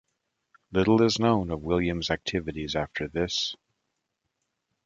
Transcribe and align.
Little 0.71 1.03
is 1.03 1.19
known 1.19 1.51
of 1.51 1.61
William's 1.61 2.09
activities 2.09 2.75
after 2.75 3.07
this. 3.07 3.55